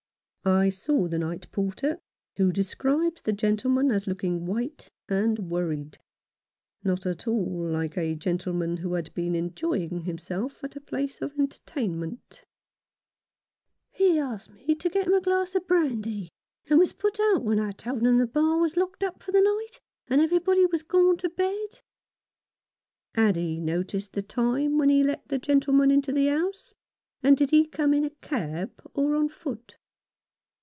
[0.43, 1.99] I saw the night porter,
[2.37, 5.99] who described the gentleman as looking white and worried,
[6.83, 11.37] not at all like a gentleman who had been enjoying himself at a place of
[11.37, 12.43] entertainment.
[13.99, 14.51] 125 Rough Justice.
[14.57, 16.29] "He asked me to get him a glass of brandy,
[16.67, 19.41] and was put out when I told him the bar was locked up for the
[19.41, 21.81] night, and everybody was gone to bed."
[23.13, 26.73] Had he noticed the time when he let the gentle man into the house;
[27.21, 29.77] and did he come in a cab or on foot